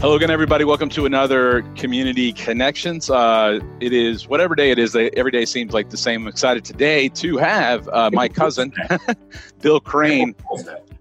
[0.00, 0.62] Hello again, everybody.
[0.64, 3.10] Welcome to another Community Connections.
[3.10, 4.94] Uh, it is whatever day it is.
[4.94, 6.22] Every day seems like the same.
[6.22, 8.72] I'm excited today to have uh, my cousin,
[9.60, 10.36] Bill Crane,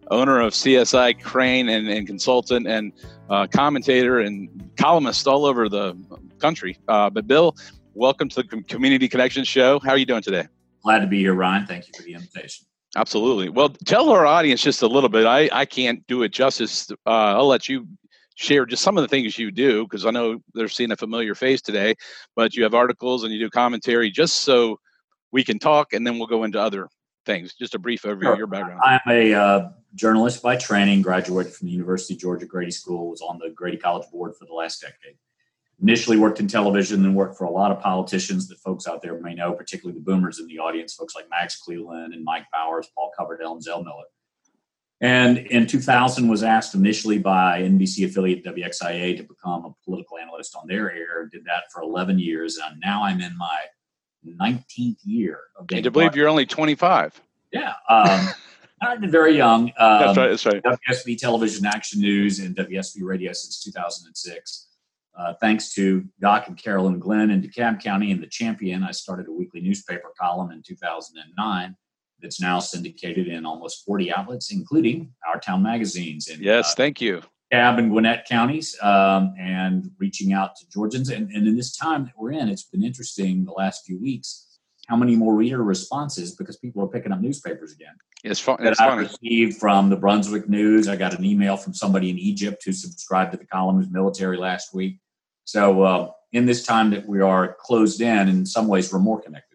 [0.09, 2.91] owner of CSI Crane and, and consultant and
[3.29, 5.95] uh, commentator and columnist all over the
[6.39, 6.79] country.
[6.87, 7.55] Uh, but Bill,
[7.93, 9.79] welcome to the Community Connections show.
[9.79, 10.47] How are you doing today?
[10.81, 11.67] Glad to be here, Ryan.
[11.67, 12.65] Thank you for the invitation.
[12.95, 13.49] Absolutely.
[13.49, 15.27] Well, tell our audience just a little bit.
[15.27, 16.89] I, I can't do it justice.
[17.05, 17.87] Uh, I'll let you
[18.37, 21.33] share just some of the things you do because I know they're seeing a familiar
[21.33, 21.95] face today,
[22.35, 24.79] but you have articles and you do commentary just so
[25.31, 26.87] we can talk and then we'll go into other
[27.25, 27.55] things.
[27.55, 28.33] Just a brief overview sure.
[28.33, 28.79] of your background.
[28.83, 33.21] I'm a uh, journalist by training, graduated from the University of Georgia Grady School, was
[33.21, 35.17] on the Grady College Board for the last decade.
[35.81, 39.19] Initially worked in television, then worked for a lot of politicians that folks out there
[39.19, 42.87] may know, particularly the boomers in the audience, folks like Max Cleland and Mike Bowers,
[42.95, 44.05] Paul Coverdell, and Zell Miller.
[44.99, 50.55] And in 2000 was asked initially by NBC affiliate WXIA to become a political analyst
[50.55, 51.29] on their air.
[51.31, 53.59] Did that for 11 years, and now I'm in my
[54.25, 55.83] 19th year of being.
[55.83, 57.21] To believe you're only 25.
[57.51, 58.27] Yeah, um,
[58.81, 59.71] I've been very young.
[59.77, 60.29] Um, that's right.
[60.29, 60.79] That's right.
[60.89, 64.67] WSB Television Action News and WSB Radio since 2006.
[65.17, 69.27] Uh, thanks to Doc and Carolyn Glenn in DeKalb County and the Champion, I started
[69.27, 71.75] a weekly newspaper column in 2009
[72.21, 76.27] that's now syndicated in almost 40 outlets, including our town magazines.
[76.27, 77.21] In, yes, uh, thank you.
[77.51, 81.09] Cobb and Gwinnett counties, um, and reaching out to Georgians.
[81.09, 84.47] And, and in this time that we're in, it's been interesting the last few weeks
[84.87, 87.93] how many more reader responses because people are picking up newspapers again.
[88.23, 88.57] It's fun.
[88.63, 90.87] That I received from the Brunswick News.
[90.87, 94.73] I got an email from somebody in Egypt who subscribed to the column's military last
[94.73, 94.99] week.
[95.43, 99.21] So, uh, in this time that we are closed in, in some ways, we're more
[99.21, 99.46] connected.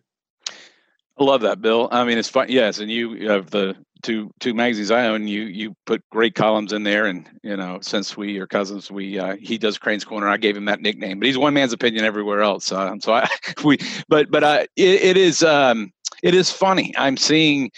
[1.19, 1.89] I love that, Bill.
[1.93, 2.47] I mean, it's fun.
[2.49, 5.29] Yes, and you have the two two magazines I own.
[5.29, 9.19] You you put great columns in there, and you know, since we are cousins, we
[9.19, 10.29] uh, he does Crane's Corner.
[10.29, 12.65] I gave him that nickname, but he's one man's opinion everywhere else.
[12.65, 13.29] So I
[13.65, 13.79] we,
[14.09, 16.95] but but uh, it, it is um, it is funny.
[16.97, 17.71] I'm seeing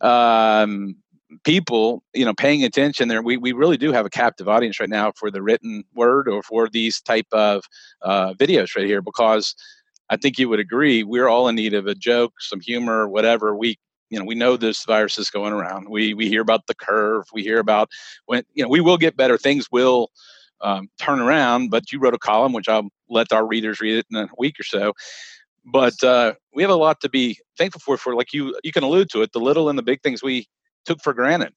[0.00, 0.96] um,
[1.44, 3.22] people, you know, paying attention there.
[3.22, 6.42] We we really do have a captive audience right now for the written word or
[6.42, 7.64] for these type of
[8.02, 9.54] uh, videos right here because
[10.08, 13.56] I think you would agree we're all in need of a joke, some humor, whatever.
[13.56, 13.78] We
[14.10, 15.88] you know we know this virus is going around.
[15.88, 17.24] We we hear about the curve.
[17.32, 17.90] We hear about
[18.26, 19.36] when you know we will get better.
[19.36, 20.10] Things will
[20.60, 21.70] um, turn around.
[21.70, 24.58] But you wrote a column, which I'll let our readers read it in a week
[24.60, 24.92] or so.
[25.64, 27.96] But uh, we have a lot to be thankful for.
[27.96, 30.46] For like you, you can allude to it, the little and the big things we
[30.84, 31.52] took for granted.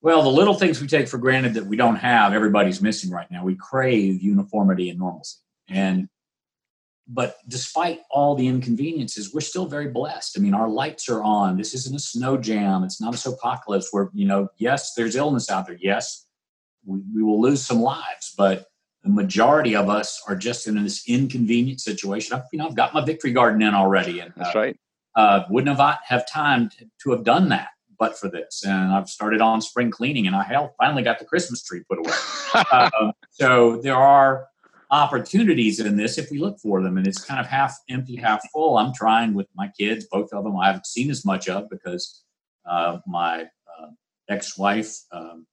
[0.00, 3.28] Well, the little things we take for granted that we don't have, everybody's missing right
[3.30, 3.44] now.
[3.44, 5.38] We crave uniformity and normalcy,
[5.68, 6.08] and
[7.08, 10.36] but despite all the inconveniences, we're still very blessed.
[10.36, 11.56] I mean, our lights are on.
[11.56, 12.84] This isn't a snow jam.
[12.84, 15.78] It's not a apocalypse where, you know, yes, there's illness out there.
[15.80, 16.26] Yes,
[16.84, 18.66] we, we will lose some lives, but
[19.02, 22.36] the majority of us are just in this inconvenient situation.
[22.36, 24.20] I've, you know, I've got my victory garden in already.
[24.20, 24.80] And, That's uh, right.
[25.14, 27.68] Uh, wouldn't have have time to, to have done that
[27.98, 28.62] but for this.
[28.64, 32.64] And I've started on spring cleaning, and I finally got the Christmas tree put away.
[33.00, 34.46] um, so there are
[34.90, 38.40] opportunities in this if we look for them and it's kind of half empty half
[38.52, 38.78] full.
[38.78, 42.24] I'm trying with my kids both of them i haven't seen as much of because
[42.66, 43.88] uh, my uh,
[44.28, 45.46] ex-wife um,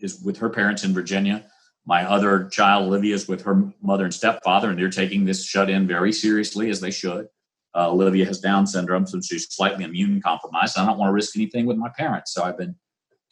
[0.00, 1.46] is with her parents in virginia.
[1.86, 5.70] My other child olivia is with her mother and stepfather and they're taking this shut
[5.70, 7.28] in very seriously as they should.
[7.74, 11.34] Uh, olivia has down syndrome so she's slightly immune compromised i don't want to risk
[11.34, 12.34] anything with my parents.
[12.34, 12.76] So i've been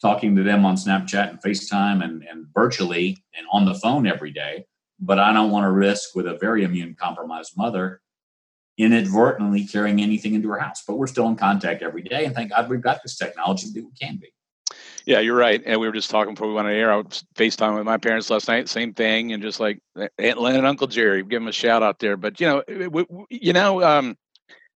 [0.01, 4.31] talking to them on snapchat and facetime and, and virtually and on the phone every
[4.31, 4.65] day
[4.99, 8.01] but I don't want to risk with a very immune compromised mother
[8.77, 10.83] inadvertently carrying anything into her house.
[10.85, 13.83] But we're still in contact every day, and thank God we've got this technology that
[13.83, 14.31] we can be.
[15.05, 15.61] Yeah, you're right.
[15.65, 16.91] And we were just talking before we went on air.
[16.91, 19.79] I was FaceTime with my parents last night, same thing, and just like
[20.17, 22.17] Aunt Lynn and Uncle Jerry, give them a shout out there.
[22.17, 22.63] But you know,
[23.29, 24.17] you know, um,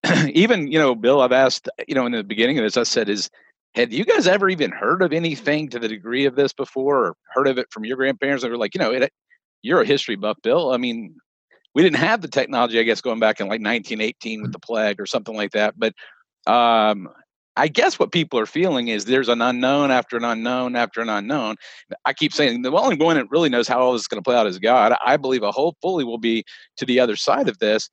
[0.29, 3.09] even you know, Bill, I've asked, you know, in the beginning of this, I said,
[3.09, 3.29] is
[3.75, 7.15] have you guys ever even heard of anything to the degree of this before, or
[7.33, 8.43] heard of it from your grandparents?
[8.43, 9.11] They were like, you know, it
[9.61, 10.71] you're a history buff, Bill.
[10.71, 11.15] I mean,
[11.75, 14.99] we didn't have the technology, I guess, going back in like 1918 with the plague
[14.99, 15.75] or something like that.
[15.77, 15.93] But
[16.47, 17.09] um,
[17.55, 21.09] I guess what people are feeling is there's an unknown after an unknown after an
[21.09, 21.57] unknown.
[22.05, 24.27] I keep saying the only one that really knows how all this is going to
[24.27, 24.95] play out is God.
[25.05, 26.43] I believe a whole fully will be
[26.77, 27.89] to the other side of this.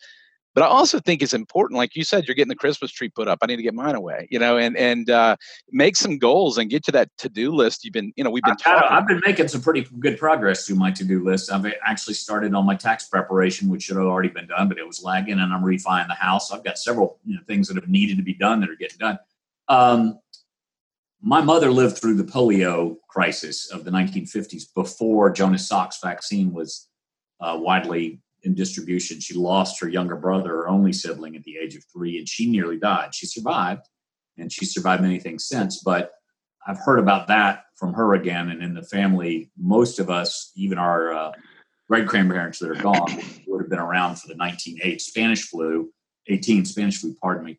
[0.57, 3.29] But I also think it's important, like you said, you're getting the Christmas tree put
[3.29, 3.41] up.
[3.43, 5.37] I need to get mine away, you know, and and uh,
[5.71, 7.85] make some goals and get to that to do list.
[7.85, 8.57] You've been, you know, we've been.
[8.57, 8.89] Talking.
[8.89, 11.53] I've been making some pretty good progress through my to do list.
[11.53, 14.87] I've actually started on my tax preparation, which should have already been done, but it
[14.87, 16.51] was lagging, and I'm refining the house.
[16.51, 18.97] I've got several you know, things that have needed to be done that are getting
[18.97, 19.19] done.
[19.69, 20.21] Um,
[21.21, 26.89] my mother lived through the polio crisis of the 1950s before Jonas Salk's vaccine was
[27.41, 29.21] uh, widely in distribution.
[29.21, 32.51] She lost her younger brother, her only sibling, at the age of three, and she
[32.51, 33.15] nearly died.
[33.15, 33.83] She survived,
[34.39, 35.83] and she survived many things since.
[35.83, 36.13] But
[36.67, 40.79] I've heard about that from her again, and in the family, most of us, even
[40.79, 41.33] our uh,
[41.89, 45.93] great grandparents that are gone, would have been around for the 1908 Spanish flu,
[46.29, 47.59] 18 Spanish flu, pardon me.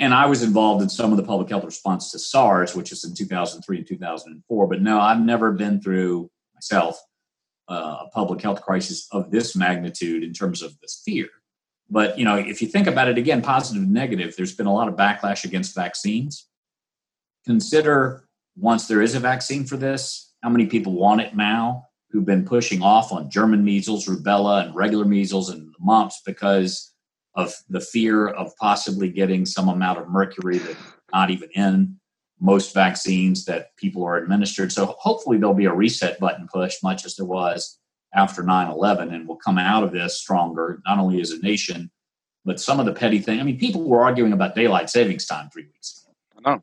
[0.00, 3.04] And I was involved in some of the public health response to SARS, which is
[3.04, 4.66] in 2003 and 2004.
[4.68, 7.00] But no, I've never been through myself
[7.68, 11.28] uh, a public health crisis of this magnitude in terms of this fear.
[11.90, 14.72] But you know, if you think about it again, positive and negative, there's been a
[14.72, 16.46] lot of backlash against vaccines.
[17.46, 22.24] Consider once there is a vaccine for this, how many people want it now who've
[22.24, 26.92] been pushing off on German measles, rubella, and regular measles and mumps because
[27.34, 30.78] of the fear of possibly getting some amount of mercury that's
[31.12, 31.96] not even in
[32.40, 34.72] most vaccines that people are administered.
[34.72, 37.78] So hopefully there'll be a reset button push, much as there was
[38.14, 41.90] after 9 11, and we'll come out of this stronger, not only as a nation,
[42.44, 43.40] but some of the petty things.
[43.40, 46.14] I mean, people were arguing about daylight savings time three weeks ago.
[46.46, 46.62] I know.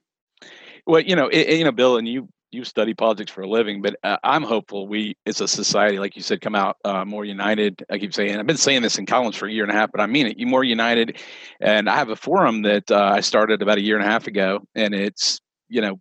[0.87, 3.81] Well, you know, it, you know, Bill, and you you study politics for a living,
[3.81, 7.25] but uh, I'm hopeful we, as a society, like you said, come out uh, more
[7.25, 7.83] united.
[7.89, 9.91] I keep saying, I've been saying this in columns for a year and a half,
[9.91, 10.39] but I mean it.
[10.39, 11.17] You more united,
[11.59, 14.27] and I have a forum that uh, I started about a year and a half
[14.27, 15.99] ago, and it's you know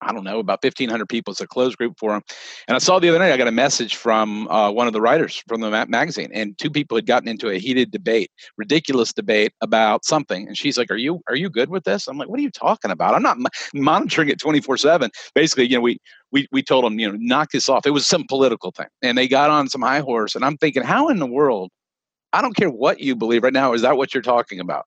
[0.00, 1.32] I don't know, about 1,500 people.
[1.32, 2.22] It's a closed group for them.
[2.68, 5.00] And I saw the other night, I got a message from uh, one of the
[5.00, 9.52] writers from the magazine, and two people had gotten into a heated debate, ridiculous debate
[9.60, 10.46] about something.
[10.46, 12.50] And she's like, "Are you are you good with this?" I'm like, "What are you
[12.50, 13.14] talking about?
[13.14, 13.38] I'm not
[13.74, 15.98] monitoring it 24 seven." Basically, you know, we
[16.30, 17.86] we we told them, you know, knock this off.
[17.86, 20.34] It was some political thing, and they got on some high horse.
[20.36, 21.70] And I'm thinking, how in the world?
[22.32, 23.72] I don't care what you believe right now.
[23.72, 24.84] Is that what you're talking about?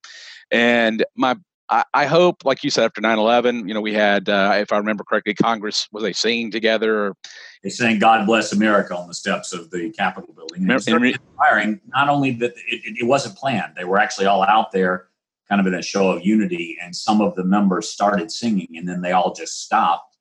[0.51, 1.35] And my
[1.71, 4.77] I, I hope, like you said, after 9-11, you know, we had, uh, if I
[4.77, 7.15] remember correctly, Congress, was they singing together?
[7.63, 10.69] They sang God Bless America on the steps of the Capitol building.
[10.69, 14.73] And it inspiring, not only that it, it wasn't planned, they were actually all out
[14.73, 15.07] there
[15.47, 18.87] kind of in a show of unity, and some of the members started singing, and
[18.87, 20.17] then they all just stopped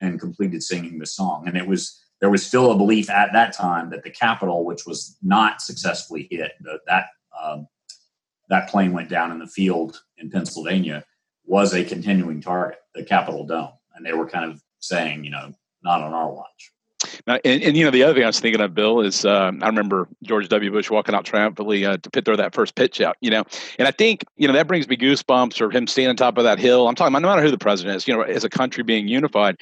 [0.00, 1.46] and completed singing the song.
[1.46, 4.86] And it was there was still a belief at that time that the Capitol, which
[4.86, 6.52] was not successfully hit,
[6.86, 7.06] that
[7.38, 7.66] um,
[8.48, 11.04] that plane went down in the field in Pennsylvania
[11.44, 13.70] was a continuing target, the Capitol Dome.
[13.94, 15.52] And they were kind of saying, you know,
[15.82, 16.72] not on our watch.
[17.26, 19.60] Now, and, and, you know the other thing I was thinking of, Bill, is um,
[19.62, 20.70] I remember George W.
[20.70, 23.16] Bush walking out triumphantly uh, to pit throw that first pitch out.
[23.20, 23.44] You know,
[23.78, 26.44] and I think you know that brings me goosebumps, or him standing on top of
[26.44, 26.88] that hill.
[26.88, 28.06] I'm talking about no matter who the president is.
[28.06, 29.56] You know, as a country being unified.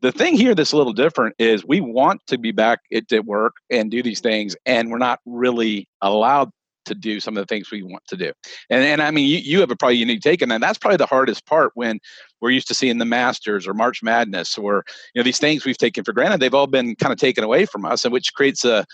[0.00, 3.24] The thing here that's a little different is we want to be back at, at
[3.24, 6.50] work and do these things, and we're not really allowed
[6.86, 8.32] to do some of the things we want to do.
[8.70, 10.60] And and I mean, you, you have a probably unique take, on that.
[10.60, 12.00] that's probably the hardest part when
[12.40, 14.84] we're used to seeing the Masters or March Madness or
[15.14, 16.40] you know these things we've taken for granted.
[16.40, 18.84] They've all been kind of taken away from us, and which creates a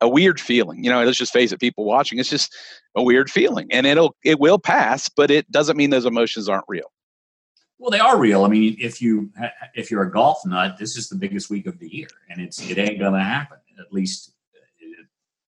[0.00, 0.82] a weird feeling.
[0.82, 2.54] You know, let's just face it, people watching, it's just
[2.94, 6.64] a weird feeling, and it'll it will pass, but it doesn't mean those emotions aren't
[6.68, 6.90] real.
[7.78, 8.44] Well, they are real.
[8.44, 9.30] I mean, if you
[9.74, 12.60] if you're a golf nut, this is the biggest week of the year, and it's
[12.68, 13.58] it ain't gonna happen.
[13.78, 14.34] At least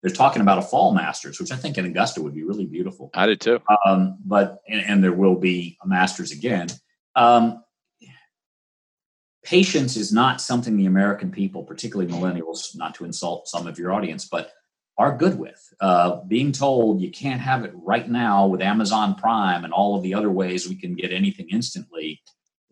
[0.03, 3.11] they're talking about a fall Masters, which I think in Augusta would be really beautiful.
[3.15, 3.61] I did too.
[3.87, 6.69] Um, but and, and, there will be a Masters again.
[7.15, 7.63] Um,
[9.45, 13.93] patience is not something the American people, particularly millennials, not to insult some of your
[13.93, 14.53] audience, but
[14.99, 15.73] are good with.
[15.81, 20.03] Uh, being told you can't have it right now with Amazon Prime and all of
[20.03, 22.21] the other ways we can get anything instantly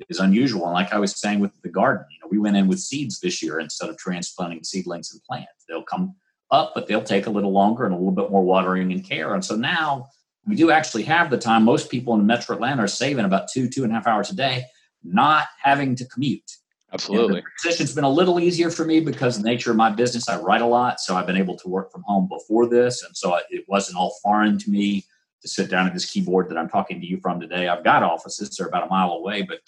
[0.08, 0.64] is unusual.
[0.64, 3.20] And like I was saying with the garden, you know, we went in with seeds
[3.20, 5.64] this year instead of transplanting seedlings and plants.
[5.68, 6.14] They'll come
[6.50, 9.34] up, but they'll take a little longer and a little bit more watering and care.
[9.34, 10.08] And so now
[10.46, 11.64] we do actually have the time.
[11.64, 14.36] Most people in Metro Atlanta are saving about two, two and a half hours a
[14.36, 14.64] day,
[15.02, 16.50] not having to commute.
[16.92, 17.36] Absolutely.
[17.36, 20.28] And the transition's been a little easier for me because the nature of my business,
[20.28, 21.00] I write a lot.
[21.00, 23.04] So I've been able to work from home before this.
[23.04, 25.04] And so it wasn't all foreign to me
[25.42, 27.68] to sit down at this keyboard that I'm talking to you from today.
[27.68, 29.60] I've got offices, they're about a mile away, but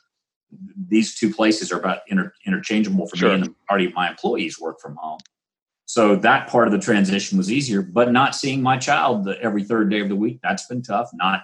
[0.88, 3.28] these two places are about inter- interchangeable for sure.
[3.28, 5.20] me and the majority of my employees work from home.
[5.92, 9.90] So that part of the transition was easier, but not seeing my child every third
[9.90, 11.10] day of the week, that's been tough.
[11.12, 11.42] Not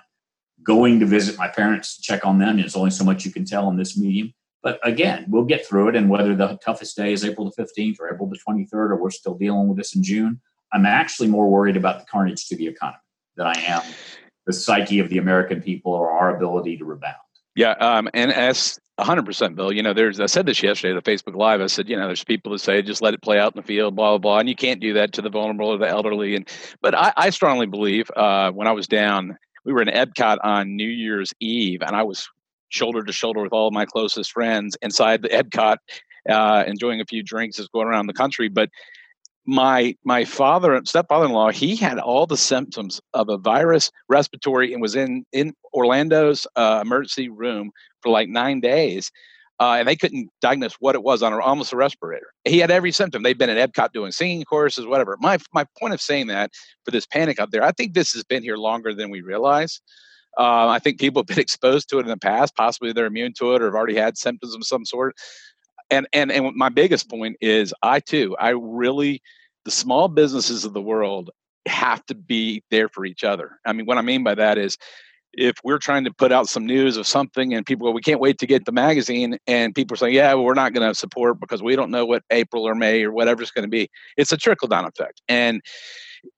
[0.62, 2.56] going to visit my parents to check on them.
[2.56, 4.32] There's only so much you can tell on this medium.
[4.62, 5.96] But again, we'll get through it.
[5.96, 9.10] And whether the toughest day is April the 15th or April the 23rd, or we're
[9.10, 10.40] still dealing with this in June,
[10.72, 13.02] I'm actually more worried about the carnage to the economy.
[13.36, 13.82] than I am
[14.46, 17.16] the psyche of the American people or our ability to rebound.
[17.54, 19.72] Yeah, um, and as 100% bill.
[19.72, 21.60] You know there's i said this yesterday at the facebook live.
[21.60, 23.66] I said you know there's people that say just let it play out in the
[23.66, 24.38] field blah blah blah.
[24.38, 26.34] And you can't do that to the vulnerable or the elderly.
[26.34, 26.48] And
[26.80, 30.76] but i, I strongly believe uh, when i was down we were in epcot on
[30.76, 32.28] new year's eve and i was
[32.70, 35.76] shoulder to shoulder with all of my closest friends inside the epcot
[36.28, 38.48] uh, enjoying a few drinks as going around the country.
[38.48, 38.70] But
[39.46, 44.94] my my father stepfather-in-law he had all the symptoms of a virus respiratory and was
[44.94, 47.70] in in orlando's uh, emergency room
[48.02, 49.10] for like nine days
[49.60, 52.28] uh, and they couldn't diagnose what it was on a, almost a respirator.
[52.44, 53.22] He had every symptom.
[53.22, 55.16] They've been at epcot doing singing courses whatever.
[55.20, 56.52] My my point of saying that
[56.84, 59.80] for this panic out there i think this has been here longer than we realize.
[60.38, 62.54] Uh, i think people have been exposed to it in the past.
[62.56, 65.16] Possibly they're immune to it or have already had symptoms of some sort.
[65.90, 69.22] And and and my biggest point is i too i really
[69.64, 71.30] the small businesses of the world
[71.66, 73.58] have to be there for each other.
[73.66, 74.78] I mean, what I mean by that is
[75.34, 78.20] if we're trying to put out some news of something and people go, we can't
[78.20, 80.94] wait to get the magazine, and people are saying, yeah, well, we're not going to
[80.94, 83.88] support because we don't know what April or May or whatever it's going to be.
[84.16, 85.20] It's a trickle down effect.
[85.28, 85.62] And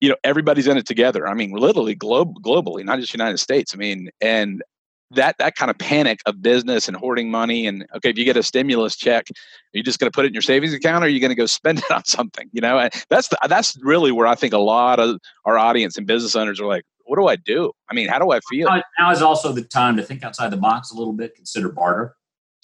[0.00, 3.75] you know everybody's in it together i mean literally globe globally not just united states
[3.75, 4.62] i mean and
[5.11, 8.37] that that kind of panic of business and hoarding money and okay if you get
[8.37, 9.35] a stimulus check are
[9.73, 11.35] you just going to put it in your savings account or are you going to
[11.37, 14.52] go spend it on something you know and that's the, that's really where i think
[14.52, 17.95] a lot of our audience and business owners are like what do i do i
[17.95, 20.90] mean how do i feel now is also the time to think outside the box
[20.90, 22.14] a little bit consider barter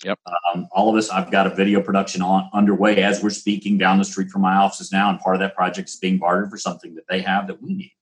[0.04, 0.18] Yep.
[0.54, 3.96] Um, all of us, I've got a video production on underway as we're speaking down
[3.96, 6.58] the street from my offices now, and part of that project is being bartered for
[6.58, 7.92] something that they have that we need.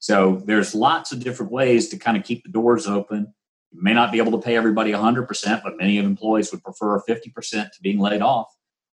[0.00, 3.32] So there's lots of different ways to kind of keep the doors open
[3.74, 7.00] you may not be able to pay everybody 100%, but many of employees would prefer
[7.00, 8.46] 50% to being laid off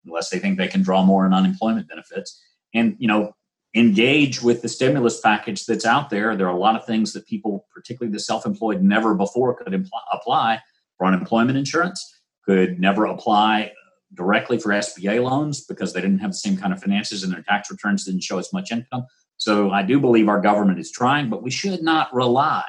[0.07, 2.43] unless they think they can draw more in unemployment benefits.
[2.73, 3.35] And, you know,
[3.75, 6.37] engage with the stimulus package that's out there.
[6.37, 9.73] There are a lot of things that people, particularly the self employed, never before could
[9.73, 10.61] impl- apply
[10.97, 13.73] for unemployment insurance, could never apply
[14.15, 17.43] directly for SBA loans because they didn't have the same kind of finances and their
[17.43, 19.07] tax returns didn't show as much income.
[19.37, 22.65] So I do believe our government is trying, but we should not rely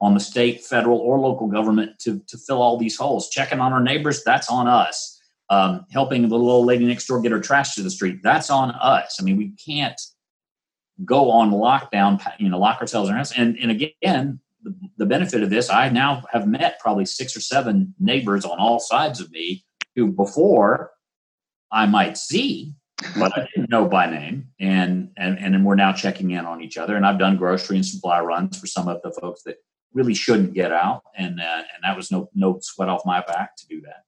[0.00, 3.28] on the state, federal, or local government to, to fill all these holes.
[3.28, 5.20] Checking on our neighbors, that's on us.
[5.50, 8.50] Um, helping the little old lady next door get her trash to the street, that's
[8.50, 9.16] on us.
[9.18, 9.98] I mean, we can't
[11.04, 13.32] go on lockdown, you know, lock ourselves in our house.
[13.36, 17.40] And, and again, the, the benefit of this, I now have met probably six or
[17.40, 19.64] seven neighbors on all sides of me
[19.94, 20.90] who before
[21.70, 22.74] I might see,
[23.18, 24.48] but I didn't know by name.
[24.58, 26.96] And, and, and we're now checking in on each other.
[26.96, 29.56] And I've done grocery and supply runs for some of the folks that
[29.92, 33.56] really shouldn't get out, and uh, and that was no no sweat off my back
[33.56, 34.04] to do that.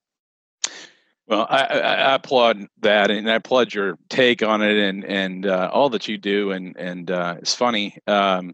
[1.30, 5.70] Well, I, I, applaud that, and I applaud your take on it, and and uh,
[5.72, 7.96] all that you do, and and uh, it's funny.
[8.08, 8.52] Um,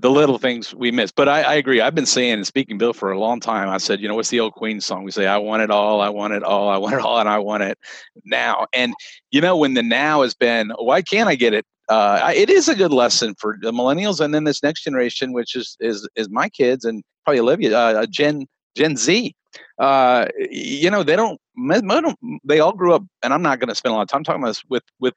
[0.00, 1.10] the little things we miss.
[1.10, 1.80] But I, I, agree.
[1.80, 3.68] I've been saying and speaking Bill for a long time.
[3.68, 5.04] I said, you know, what's the old Queen song?
[5.04, 7.28] We say, I want it all, I want it all, I want it all, and
[7.28, 7.78] I want it
[8.24, 8.66] now.
[8.74, 8.92] And
[9.30, 12.68] you know, when the now has been, why can't I get it uh, it is
[12.68, 16.28] a good lesson for the millennials and then this next generation, which is is is
[16.30, 19.34] my kids and probably Olivia, uh, Gen Gen Z.
[19.78, 21.40] Uh, you know, they don't,
[22.44, 24.42] they all grew up, and I'm not going to spend a lot of time talking
[24.42, 25.14] about this with with,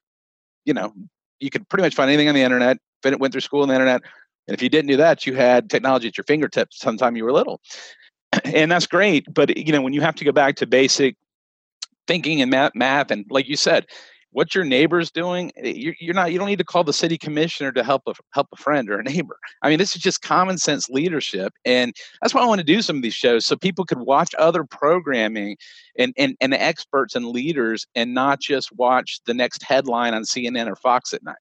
[0.66, 0.94] you know,
[1.40, 2.78] you could pretty much find anything on the internet.
[3.04, 4.02] It Went through school on the internet,
[4.48, 7.32] and if you didn't do that, you had technology at your fingertips sometime you were
[7.32, 7.62] little,
[8.44, 9.26] and that's great.
[9.34, 11.16] But you know, when you have to go back to basic
[12.08, 13.86] thinking and math, math, and like you said,
[14.32, 17.72] what your neighbor's doing eh, you're, not you don't need to call the city commissioner
[17.72, 19.38] to help a help a friend or a neighbor.
[19.62, 22.82] I mean this is just common sense leadership and that's why i want to do
[22.82, 25.58] some of these shows so people could watch other programming
[25.98, 30.24] and and, and the experts and leaders and not just watch the next headline on
[30.24, 31.36] cnn or fox at night.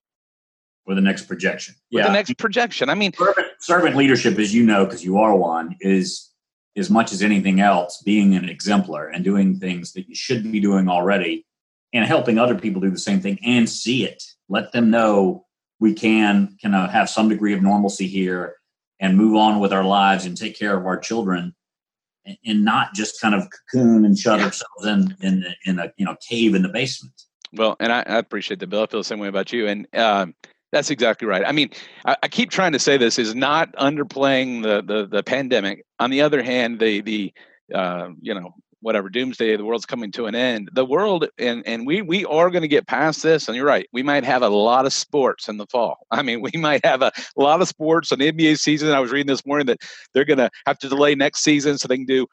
[0.87, 4.65] Or the next projection yeah the next projection i mean servant, servant leadership as you
[4.65, 6.31] know because you are one is
[6.77, 10.61] as much as anything else being an exemplar and doing things that you should be
[10.61, 11.46] doing already
[11.97, 14.23] and helping other people do the same thing and see it.
[14.49, 15.47] Let them know
[15.81, 18.57] we can can uh, have some degree of normalcy here
[19.01, 21.55] and move on with our lives and take care of our children
[22.25, 26.05] and, and not just kind of cocoon and shut ourselves in in in a you
[26.05, 27.15] know cave in the basement.
[27.53, 28.83] Well, and I, I appreciate the bill.
[28.83, 29.67] I feel the same way about you.
[29.67, 30.35] And um,
[30.73, 31.43] that's exactly right.
[31.47, 31.71] I mean,
[32.05, 35.85] I, I, keep trying to say this is not underplaying the the, the pandemic.
[35.99, 37.33] On the other hand, the the
[37.75, 41.87] uh, you know whatever doomsday the world's coming to an end the world and and
[41.87, 44.49] we we are going to get past this and you're right we might have a
[44.49, 48.13] lot of sports in the fall i mean we might have a, lot of sports
[48.13, 49.79] on nba season i was reading this morning that
[50.13, 52.27] they're going to have to delay next season so they can do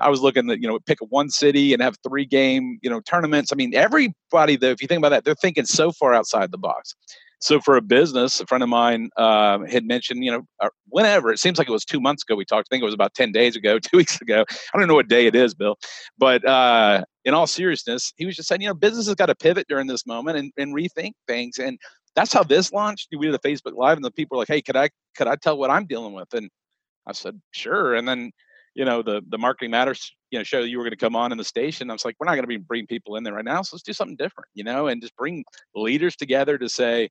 [0.00, 3.52] I was looking you know, pick one city and have three game, you know, tournaments.
[3.52, 6.58] I mean, everybody, though, if you think about that, they're thinking so far outside the
[6.58, 6.94] box.
[7.40, 11.30] So for a business, a friend of mine uh, had mentioned, you know, uh, whenever
[11.30, 12.68] it seems like it was two months ago we talked.
[12.70, 14.44] I think it was about ten days ago, two weeks ago.
[14.74, 15.76] I don't know what day it is, Bill.
[16.18, 19.36] But uh, in all seriousness, he was just saying, you know, business has got to
[19.36, 21.58] pivot during this moment and, and rethink things.
[21.58, 21.78] And
[22.16, 23.08] that's how this launched.
[23.16, 25.36] We did a Facebook Live, and the people were like, "Hey, could I could I
[25.36, 26.50] tell what I'm dealing with?" And
[27.06, 28.32] I said, "Sure." And then,
[28.74, 31.32] you know, the the marketing matters, you know, show you were going to come on
[31.32, 31.90] in the station.
[31.90, 33.76] I was like, "We're not going to be bringing people in there right now, so
[33.76, 35.44] let's do something different," you know, and just bring
[35.74, 37.08] leaders together to say,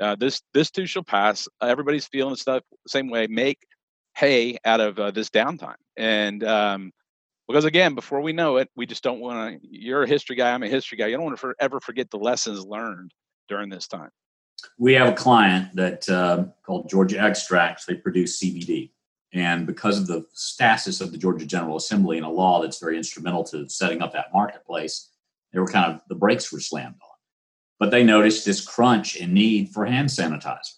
[0.00, 3.26] uh, "This this too shall pass." Everybody's feeling stuff the same way.
[3.26, 3.66] Make
[4.16, 6.92] hay out of uh, this downtime, and um,
[7.46, 9.68] because again, before we know it, we just don't want to.
[9.70, 10.52] You're a history guy.
[10.52, 11.06] I'm a history guy.
[11.06, 13.12] You don't want to for, ever forget the lessons learned
[13.48, 14.10] during this time
[14.78, 17.84] we have a client that uh, called Georgia Extracts.
[17.84, 18.90] They produce CBD,
[19.32, 22.96] and because of the status of the Georgia General Assembly and a law that's very
[22.96, 25.10] instrumental to setting up that marketplace,
[25.52, 27.08] they were kind of the brakes were slammed on.
[27.78, 30.74] But they noticed this crunch and need for hand sanitizer.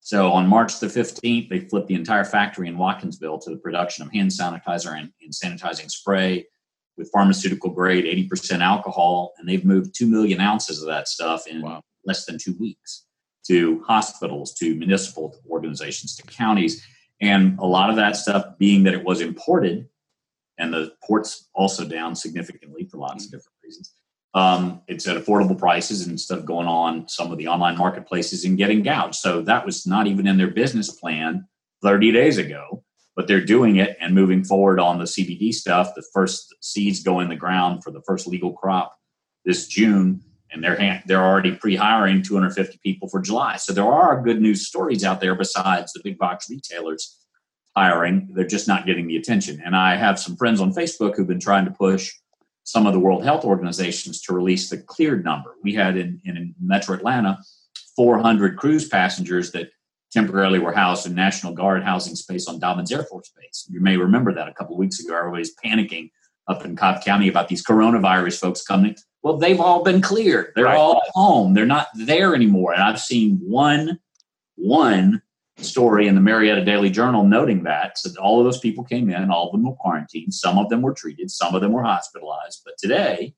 [0.00, 4.04] So on March the 15th, they flipped the entire factory in Watkinsville to the production
[4.04, 6.44] of hand sanitizer and, and sanitizing spray
[6.96, 11.62] with pharmaceutical grade 80% alcohol, and they've moved 2 million ounces of that stuff in
[11.62, 11.82] wow.
[12.04, 13.06] less than two weeks
[13.46, 16.84] to hospitals, to municipal organizations, to counties.
[17.22, 19.88] And a lot of that stuff being that it was imported,
[20.58, 23.36] and the ports also down significantly for lots of mm-hmm.
[23.38, 23.94] different reasons.
[24.34, 28.58] Um, it's at affordable prices instead of going on some of the online marketplaces and
[28.58, 29.14] getting gouged.
[29.16, 31.46] So that was not even in their business plan
[31.82, 32.82] 30 days ago,
[33.14, 35.94] but they're doing it and moving forward on the CBD stuff.
[35.94, 38.96] The first seeds go in the ground for the first legal crop
[39.44, 40.22] this June
[40.52, 43.56] and they're they're already pre-hiring 250 people for July.
[43.56, 47.18] So there are good news stories out there besides the big box retailers
[47.76, 48.28] hiring.
[48.32, 49.62] They're just not getting the attention.
[49.64, 52.12] And I have some friends on Facebook who've been trying to push
[52.64, 55.54] some of the World Health Organizations to release the cleared number.
[55.62, 57.38] We had in, in Metro Atlanta
[57.96, 59.70] 400 cruise passengers that
[60.12, 63.66] temporarily were housed in National Guard housing space on Dobbins Air Force Base.
[63.68, 65.16] You may remember that a couple weeks ago.
[65.16, 66.10] Everybody's panicking
[66.46, 68.96] up in Cobb County about these coronavirus folks coming.
[69.22, 70.52] Well, they've all been cleared.
[70.54, 70.76] They're right.
[70.76, 71.54] all home.
[71.54, 72.72] They're not there anymore.
[72.72, 73.98] And I've seen one
[74.56, 75.22] one
[75.58, 77.98] story in the Marietta Daily Journal noting that.
[77.98, 80.82] So all of those people came in, all of them were quarantined, some of them
[80.82, 82.62] were treated, some of them were hospitalized.
[82.64, 83.34] But today,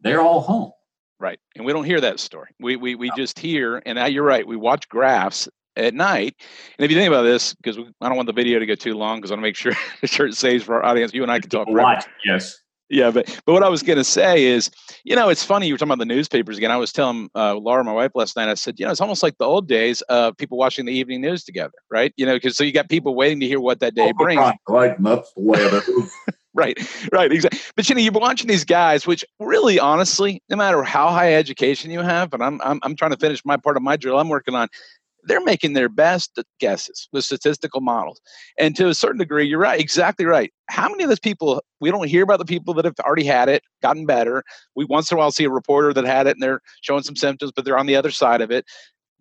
[0.00, 0.72] they're all home.
[1.18, 1.38] Right.
[1.56, 2.50] And we don't hear that story.
[2.60, 3.16] We we, we no.
[3.16, 6.34] just hear, and now you're right, we watch graphs at night.
[6.78, 8.94] And if you think about this, because I don't want the video to go too
[8.94, 9.72] long, because I want to make sure,
[10.04, 11.12] sure it saves for our audience.
[11.14, 11.68] You and I can talk.
[11.68, 12.58] Watch, yes.
[12.90, 14.70] Yeah, but but what I was going to say is,
[15.04, 16.70] you know, it's funny you were talking about the newspapers again.
[16.70, 18.48] I was telling uh, Laura, my wife, last night.
[18.48, 21.22] I said, you know, it's almost like the old days of people watching the evening
[21.22, 22.12] news together, right?
[22.16, 24.40] You know, because so you got people waiting to hear what that day oh, brings.
[24.68, 26.12] Like that's the way it is.
[26.54, 26.78] right,
[27.10, 27.60] right, exactly.
[27.74, 31.90] But you know, you're watching these guys, which really, honestly, no matter how high education
[31.90, 34.28] you have, and I'm I'm, I'm trying to finish my part of my drill I'm
[34.28, 34.68] working on
[35.26, 38.20] they're making their best guesses with statistical models.
[38.58, 40.52] And to a certain degree, you're right, exactly right.
[40.68, 43.48] How many of those people, we don't hear about the people that have already had
[43.48, 44.42] it, gotten better.
[44.76, 47.16] We once in a while see a reporter that had it and they're showing some
[47.16, 48.64] symptoms, but they're on the other side of it.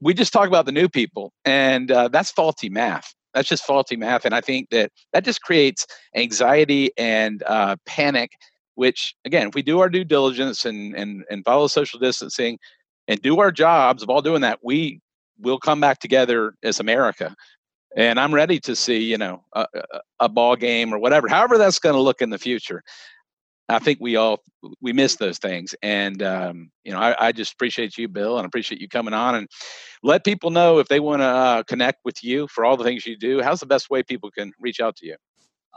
[0.01, 3.13] We just talk about the new people, and uh, that's faulty math.
[3.33, 4.25] That's just faulty math.
[4.25, 8.31] And I think that that just creates anxiety and uh, panic,
[8.75, 12.59] which, again, if we do our due diligence and, and, and follow social distancing,
[13.07, 14.99] and do our jobs of all doing that, we
[15.43, 17.35] we'll come back together as America.
[17.95, 19.67] And I'm ready to see, you know, a,
[20.19, 22.81] a ball game or whatever, however that's going to look in the future.
[23.69, 24.41] I think we all
[24.81, 28.45] we miss those things, and um, you know, I, I, just appreciate you, Bill, and
[28.45, 29.47] appreciate you coming on and
[30.03, 33.05] let people know if they want to uh, connect with you for all the things
[33.05, 33.41] you do.
[33.41, 35.15] How's the best way people can reach out to you?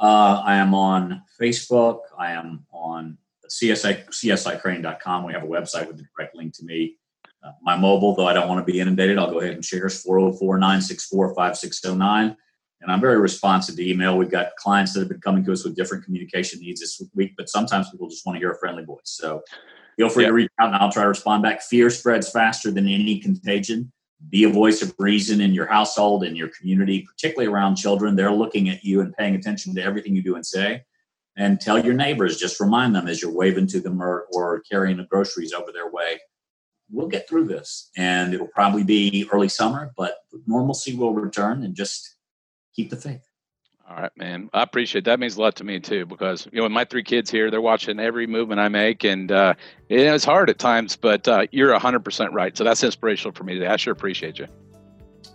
[0.00, 2.00] Uh, I am on Facebook.
[2.18, 5.24] I am on CSI CSICrane.com.
[5.24, 6.96] We have a website with a direct link to me.
[7.62, 10.02] My mobile, though I don't want to be inundated, I'll go ahead and share is
[10.02, 12.36] 404 964 5609.
[12.82, 14.16] And I'm very responsive to email.
[14.16, 17.32] We've got clients that have been coming to us with different communication needs this week,
[17.36, 19.00] but sometimes people just want to hear a friendly voice.
[19.04, 19.42] So
[19.96, 21.62] feel free to reach out and I'll try to respond back.
[21.62, 23.92] Fear spreads faster than any contagion.
[24.28, 28.14] Be a voice of reason in your household, in your community, particularly around children.
[28.14, 30.84] They're looking at you and paying attention to everything you do and say.
[31.36, 34.96] And tell your neighbors, just remind them as you're waving to them or, or carrying
[34.96, 36.18] the groceries over their way
[36.90, 41.74] we'll get through this and it'll probably be early summer, but normalcy will return and
[41.74, 42.16] just
[42.74, 43.22] keep the faith.
[43.88, 44.50] All right, man.
[44.52, 45.20] I appreciate that.
[45.20, 48.00] means a lot to me too, because you know, my three kids here, they're watching
[48.00, 49.54] every movement I make, and uh,
[49.88, 50.96] it's hard at times.
[50.96, 52.56] But uh, you're hundred percent right.
[52.56, 53.68] So that's inspirational for me today.
[53.68, 54.48] I sure appreciate you.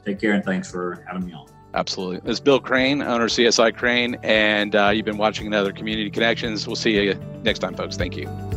[0.06, 1.48] Take care, and thanks for having me on.
[1.74, 2.20] Absolutely.
[2.20, 6.10] This is Bill Crane, owner of CSI Crane, and uh, you've been watching another Community
[6.10, 6.68] Connections.
[6.68, 7.96] We'll see you next time, folks.
[7.96, 8.51] Thank you.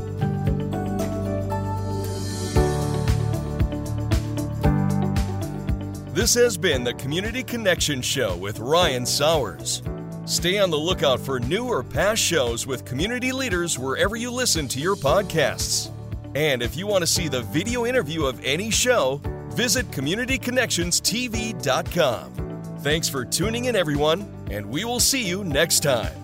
[6.14, 9.82] This has been the Community Connection Show with Ryan Sowers.
[10.26, 14.68] Stay on the lookout for new or past shows with community leaders wherever you listen
[14.68, 15.90] to your podcasts.
[16.36, 19.20] And if you want to see the video interview of any show,
[19.54, 22.76] visit CommunityConnectionsTV.com.
[22.78, 26.23] Thanks for tuning in, everyone, and we will see you next time.